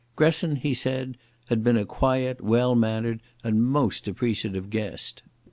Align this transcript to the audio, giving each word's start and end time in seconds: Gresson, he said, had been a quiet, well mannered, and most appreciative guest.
Gresson, 0.15 0.55
he 0.55 0.73
said, 0.73 1.15
had 1.49 1.63
been 1.63 1.77
a 1.77 1.85
quiet, 1.85 2.41
well 2.43 2.73
mannered, 2.73 3.19
and 3.43 3.63
most 3.63 4.07
appreciative 4.07 4.71
guest. 4.71 5.21